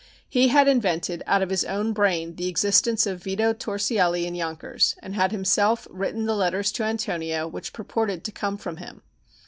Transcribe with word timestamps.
He 0.27 0.47
had 0.47 0.67
invented 0.67 1.21
out 1.27 1.43
of 1.43 1.51
his 1.51 1.63
own 1.63 1.93
brain 1.93 2.33
the 2.33 2.47
existence 2.47 3.05
of 3.05 3.21
Vito 3.21 3.53
Torsielli 3.53 4.25
in 4.25 4.33
Yonkers, 4.33 4.95
and 4.99 5.13
had 5.13 5.31
himself 5.31 5.87
written 5.91 6.25
the 6.25 6.33
letters 6.35 6.71
to 6.71 6.83
Antonio 6.83 7.47
which 7.47 7.71
purported 7.71 8.23
to 8.23 8.31
come 8.31 8.57
from 8.57 8.77
him. 8.77 9.03